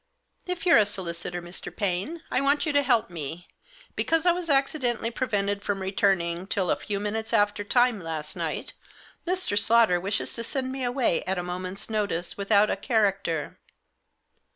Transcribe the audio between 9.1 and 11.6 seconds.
Mr. Slaughter wishes to send me away at a